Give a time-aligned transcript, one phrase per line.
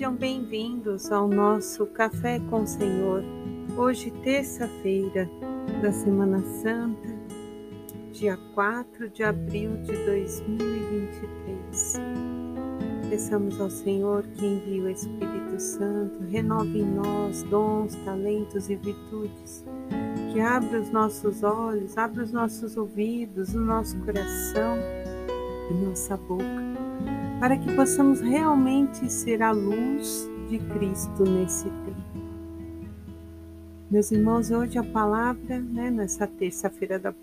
[0.00, 3.22] Sejam bem-vindos ao nosso Café com o Senhor.
[3.76, 5.28] Hoje, terça-feira
[5.82, 7.06] da Semana Santa,
[8.10, 12.00] dia 4 de abril de 2023.
[13.10, 19.66] Peçamos ao Senhor que envie o Espírito Santo, renove em nós dons, talentos e virtudes,
[20.32, 24.78] que abra os nossos olhos, abra os nossos ouvidos, o nosso coração
[25.70, 26.89] e nossa boca
[27.40, 32.20] para que possamos realmente ser a luz de Cristo nesse tempo.
[33.90, 37.14] Meus irmãos, hoje a palavra, né, nessa terça-feira da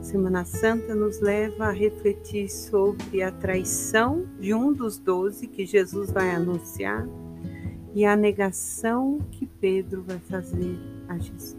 [0.00, 6.10] Semana Santa, nos leva a refletir sobre a traição de um dos doze que Jesus
[6.10, 7.06] vai anunciar
[7.94, 11.58] e a negação que Pedro vai fazer a Jesus.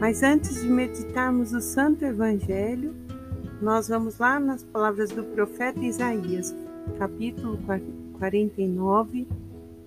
[0.00, 2.94] Mas antes de meditarmos o Santo Evangelho,
[3.60, 6.54] nós vamos lá nas palavras do profeta Isaías,
[6.96, 7.58] capítulo
[8.18, 9.26] 49,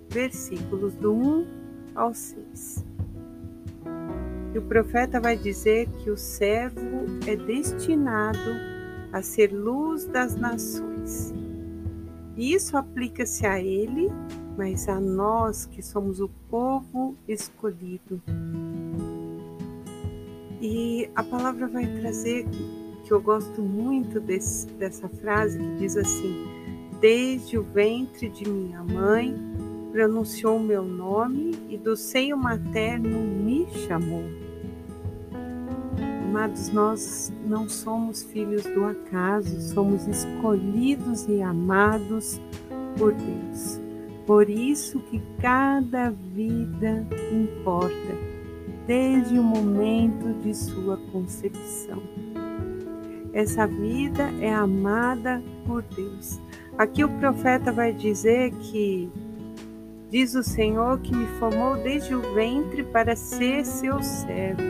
[0.10, 1.48] versículos do 1
[1.96, 2.86] ao 6.
[4.54, 8.52] E o profeta vai dizer que o servo é destinado
[9.14, 11.34] a ser luz das nações.
[12.36, 14.10] Isso aplica-se a ele,
[14.58, 18.22] mas a nós que somos o povo escolhido.
[20.62, 22.46] E a palavra vai trazer
[23.12, 26.48] que eu gosto muito desse, dessa frase que diz assim:
[27.02, 29.36] Desde o ventre de minha mãe
[29.92, 34.24] pronunciou meu nome e do seio materno me chamou.
[36.24, 42.40] Amados, nós não somos filhos do acaso, somos escolhidos e amados
[42.98, 43.82] por Deus.
[44.26, 48.16] Por isso que cada vida importa,
[48.88, 52.31] desde o momento de sua concepção.
[53.34, 56.40] Essa vida é amada por Deus.
[56.78, 59.10] Aqui o profeta vai dizer que
[60.10, 64.62] diz o Senhor que me formou desde o ventre para ser seu servo.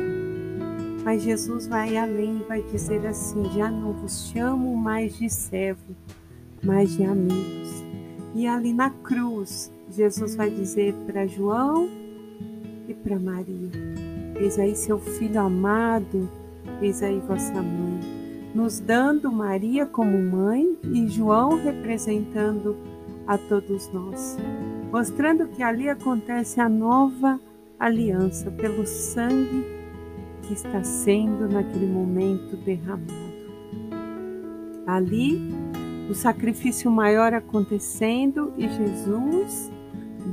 [1.03, 5.95] Mas Jesus vai além e vai dizer assim: já não vos chamo mais de servo,
[6.61, 7.83] mas de amigos.
[8.35, 11.89] E ali na cruz, Jesus vai dizer para João
[12.87, 13.71] e para Maria:
[14.39, 16.29] Eis aí seu filho amado,
[16.79, 18.10] eis aí vossa mãe
[18.53, 22.75] nos dando Maria como mãe e João representando
[23.25, 24.37] a todos nós,
[24.91, 27.39] mostrando que ali acontece a nova
[27.79, 29.65] aliança pelo sangue
[30.43, 33.31] que está sendo naquele momento derramado.
[34.85, 35.39] Ali,
[36.09, 39.71] o sacrifício maior acontecendo e Jesus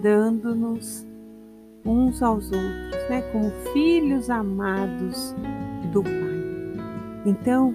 [0.03, 1.07] dando-nos
[1.85, 5.35] uns aos outros, né, como filhos amados
[5.93, 6.29] do Pai.
[7.25, 7.75] Então,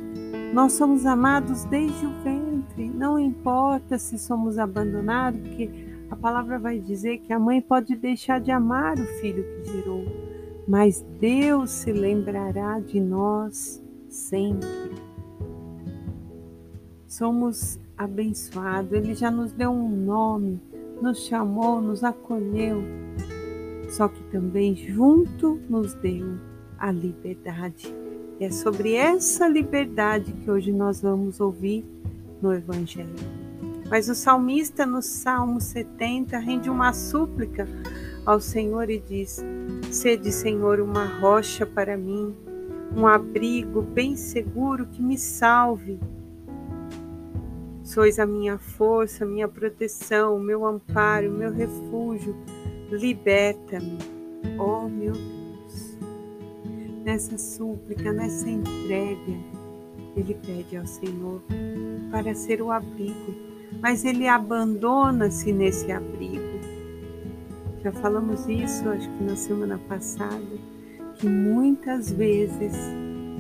[0.54, 5.68] nós somos amados desde o ventre, não importa se somos abandonados, porque
[6.12, 10.06] a palavra vai dizer que a mãe pode deixar de amar o filho que gerou,
[10.68, 14.70] mas Deus se lembrará de nós sempre.
[17.08, 20.62] Somos abençoados, Ele já nos deu um nome,
[21.02, 22.84] nos chamou, nos acolheu,
[23.90, 26.38] só que também junto nos deu
[26.78, 28.03] a liberdade
[28.40, 31.86] é sobre essa liberdade que hoje nós vamos ouvir
[32.42, 33.16] no Evangelho.
[33.90, 37.68] Mas o salmista, no Salmo 70, rende uma súplica
[38.26, 39.44] ao Senhor e diz:
[39.92, 42.36] Sede, Senhor, uma rocha para mim,
[42.96, 46.00] um abrigo bem seguro que me salve.
[47.84, 52.36] Sois a minha força, minha proteção, meu amparo, meu refúgio.
[52.90, 53.98] Liberta-me,
[54.58, 55.43] ó oh, meu Deus
[57.04, 59.38] nessa súplica, nessa entrega,
[60.16, 61.42] ele pede ao Senhor
[62.10, 63.36] para ser o abrigo,
[63.82, 66.42] mas ele abandona-se nesse abrigo.
[67.84, 70.40] Já falamos isso, acho que na semana passada,
[71.16, 72.74] que muitas vezes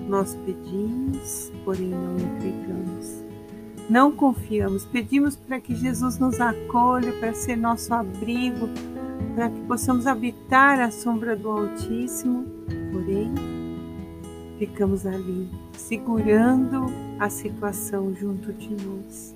[0.09, 3.23] nós pedimos, porém não entregamos.
[3.89, 8.67] Não confiamos, pedimos para que Jesus nos acolha, para ser nosso abrigo,
[9.35, 12.45] para que possamos habitar a sombra do Altíssimo,
[12.91, 13.33] porém
[14.65, 16.85] ficamos ali segurando
[17.19, 19.35] a situação junto de nós.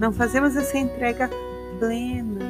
[0.00, 1.30] Não fazemos essa entrega
[1.78, 2.40] plena.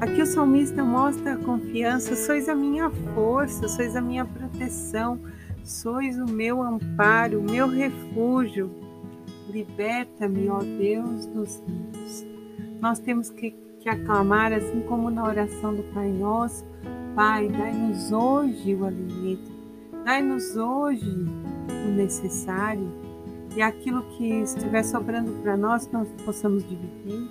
[0.00, 5.20] Aqui o salmista mostra a confiança: sois a minha força, sois a minha proteção,
[5.62, 8.70] sois o meu amparo, o meu refúgio.
[9.48, 12.26] Liberta-me, ó Deus dos rios.
[12.80, 16.64] Nós temos que, que aclamar, assim como na oração do Pai Nosso:
[17.14, 19.59] Pai, dai-nos hoje o alimento
[20.04, 21.10] Dai-nos hoje
[21.68, 22.90] o necessário
[23.54, 27.28] e aquilo que estiver sobrando para nós, nós possamos dividir.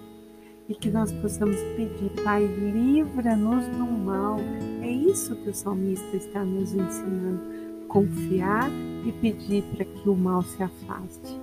[0.68, 4.38] e que nós possamos pedir, Pai, livra-nos do mal.
[4.84, 7.42] É isso que o salmista está nos ensinando:
[7.88, 8.70] confiar
[9.04, 11.42] e pedir para que o mal se afaste.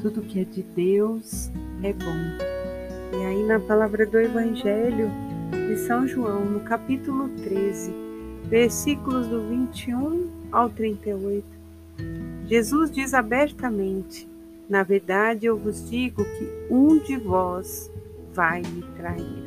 [0.00, 1.50] Tudo que é de Deus
[1.82, 2.46] é bom.
[3.20, 5.10] E aí, na palavra do Evangelho
[5.68, 7.92] de São João, no capítulo 13,
[8.48, 11.44] versículos do 21 ao 38,
[12.46, 14.28] Jesus diz abertamente:
[14.68, 17.90] Na verdade, eu vos digo que um de vós
[18.32, 19.46] vai me trair.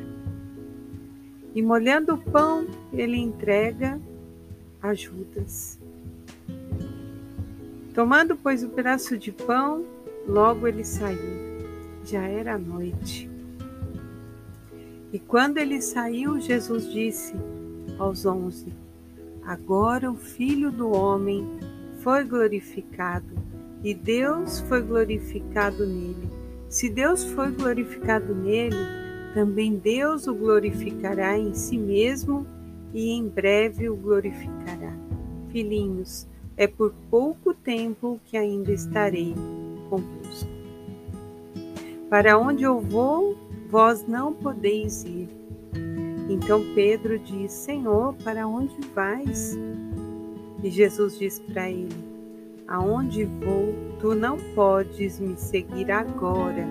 [1.54, 4.00] E molhando o pão, ele entrega
[4.82, 5.78] a Judas.
[7.94, 9.84] Tomando, pois, o pedaço de pão,
[10.28, 11.60] logo ele saiu.
[12.04, 13.28] Já era noite.
[15.12, 17.34] E quando ele saiu, Jesus disse
[17.98, 18.72] aos onze:
[19.44, 21.46] Agora o Filho do Homem
[22.02, 23.34] foi glorificado
[23.82, 26.28] e Deus foi glorificado nele.
[26.68, 28.76] Se Deus foi glorificado nele,
[29.34, 32.46] também Deus o glorificará em si mesmo
[32.92, 34.92] e em breve o glorificará.
[35.50, 39.34] Filhinhos, é por pouco tempo que ainda estarei
[39.88, 40.50] convosco.
[42.08, 43.36] Para onde eu vou,
[43.70, 45.39] vós não podeis ir.
[46.30, 49.58] Então Pedro diz: Senhor, para onde vais?
[50.62, 51.92] E Jesus diz para ele:
[52.68, 56.64] Aonde vou, tu não podes me seguir agora.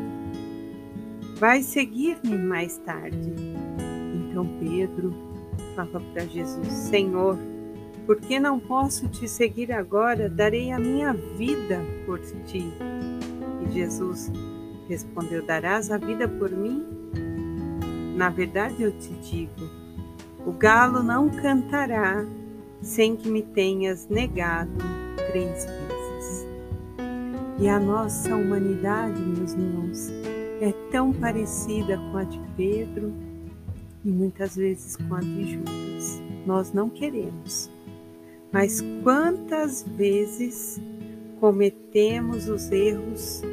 [1.35, 3.33] Vai seguir-me mais tarde.
[4.15, 5.13] Então Pedro
[5.75, 7.37] fala para Jesus: Senhor,
[8.05, 12.71] porque não posso te seguir agora, darei a minha vida por ti.
[13.61, 14.31] E Jesus
[14.87, 16.98] respondeu: Darás a vida por mim?
[18.19, 19.69] Na verdade eu te digo:
[20.45, 22.25] o galo não cantará
[22.81, 24.69] sem que me tenhas negado
[25.31, 26.45] três vezes.
[27.57, 30.09] E a nossa humanidade, meus irmãos,
[30.59, 33.13] é tão parecida com a de Pedro
[34.03, 36.21] e muitas vezes com a de Judas.
[36.45, 37.71] Nós não queremos.
[38.51, 40.77] Mas quantas vezes
[41.39, 43.43] cometemos os erros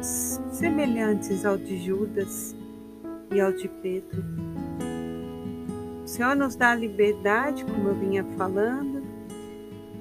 [0.00, 2.56] semelhantes ao de Judas
[3.34, 4.22] e ao de Pedro?
[6.12, 9.02] Senhor nos dá liberdade, como eu vinha falando,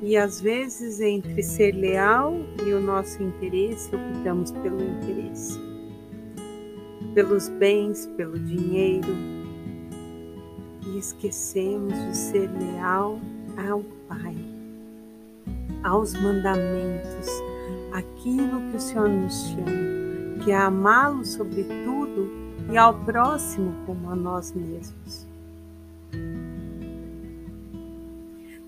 [0.01, 2.36] e às vezes entre ser leal
[2.68, 5.57] e o nosso interesse, optamos pelo interesse,
[7.13, 9.07] pelos bens, pelo dinheiro,
[10.86, 13.18] e esquecemos de ser leal
[13.69, 14.36] ao Pai,
[15.81, 17.30] aos mandamentos,
[17.94, 22.30] aquilo que o Senhor nos chama, que é amá-lo sobre tudo
[22.69, 25.25] e ao próximo como a nós mesmos.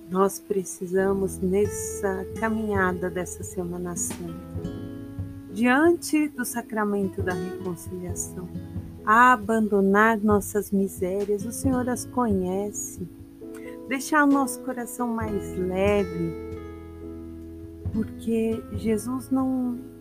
[0.10, 4.62] Nós precisamos, nessa caminhada dessa Semana Santa,
[5.52, 8.48] diante do sacramento da reconciliação,
[9.06, 13.08] abandonar nossas misérias, o Senhor as conhece,
[13.88, 16.34] deixar o nosso coração mais leve,
[17.92, 19.93] porque Jesus não.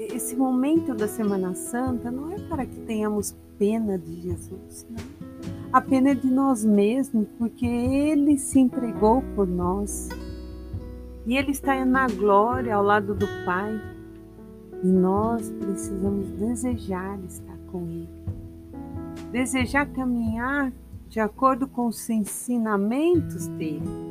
[0.00, 5.30] Esse momento da Semana Santa não é para que tenhamos pena de Jesus, não
[5.72, 10.08] a pena é de nós mesmos, porque Ele se entregou por nós.
[11.24, 13.80] E Ele está na glória ao lado do Pai.
[14.82, 18.08] E nós precisamos desejar estar com Ele.
[19.30, 20.72] Desejar caminhar
[21.08, 24.09] de acordo com os ensinamentos dele.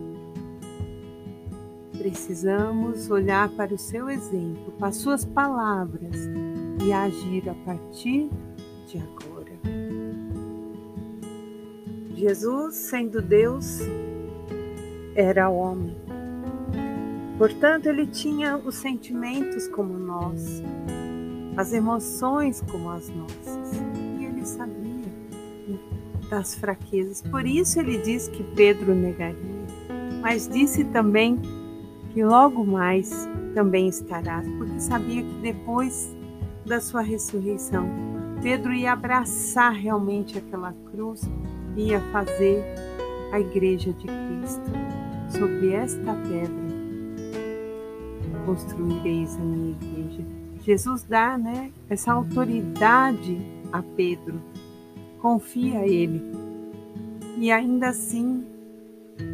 [2.00, 6.16] Precisamos olhar para o seu exemplo, para as suas palavras
[6.82, 8.30] e agir a partir
[8.88, 9.52] de agora.
[12.16, 13.80] Jesus, sendo Deus,
[15.14, 15.94] era homem.
[17.38, 20.64] Portanto, ele tinha os sentimentos como nós,
[21.58, 23.78] as emoções como as nossas.
[24.20, 25.12] E ele sabia
[26.30, 27.22] das fraquezas.
[27.22, 29.60] Por isso ele diz que Pedro negaria.
[30.22, 31.38] Mas disse também
[32.10, 36.16] que logo mais também estarás, porque sabia que depois
[36.66, 37.88] da sua ressurreição,
[38.42, 41.30] Pedro ia abraçar realmente aquela cruz
[41.76, 42.64] ia fazer
[43.32, 44.72] a igreja de Cristo.
[45.30, 46.70] Sobre esta pedra
[48.46, 50.26] construireis a minha igreja.
[50.62, 53.38] Jesus dá, né, essa autoridade
[53.72, 54.42] a Pedro.
[55.22, 56.22] Confia a ele.
[57.38, 58.44] E ainda assim,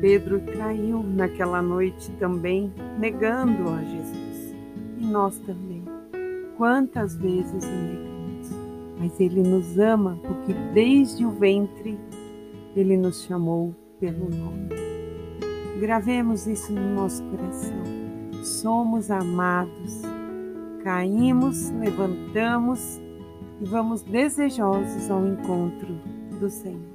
[0.01, 4.55] Pedro traiu naquela noite também, negando a Jesus.
[4.97, 5.83] E nós também.
[6.57, 8.49] Quantas vezes o negamos?
[8.99, 11.99] Mas ele nos ama porque desde o ventre
[12.75, 14.69] ele nos chamou pelo nome.
[15.79, 17.83] Gravemos isso no nosso coração.
[18.43, 20.01] Somos amados,
[20.83, 23.01] caímos, levantamos
[23.59, 25.95] e vamos desejosos ao encontro
[26.39, 26.94] do Senhor.